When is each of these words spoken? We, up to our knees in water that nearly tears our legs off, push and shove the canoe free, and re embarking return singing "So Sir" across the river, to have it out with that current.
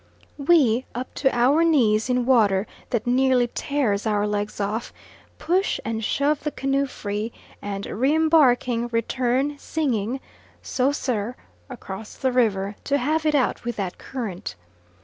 We, 0.39 0.87
up 0.95 1.13
to 1.13 1.29
our 1.31 1.63
knees 1.63 2.09
in 2.09 2.25
water 2.25 2.65
that 2.89 3.05
nearly 3.05 3.51
tears 3.53 4.07
our 4.07 4.25
legs 4.25 4.59
off, 4.59 4.91
push 5.37 5.79
and 5.85 6.03
shove 6.03 6.41
the 6.43 6.49
canoe 6.49 6.87
free, 6.87 7.31
and 7.61 7.85
re 7.85 8.15
embarking 8.15 8.87
return 8.87 9.59
singing 9.59 10.19
"So 10.63 10.91
Sir" 10.91 11.35
across 11.69 12.15
the 12.15 12.31
river, 12.31 12.77
to 12.85 12.97
have 12.97 13.27
it 13.27 13.35
out 13.35 13.63
with 13.63 13.75
that 13.75 13.99
current. 13.99 14.55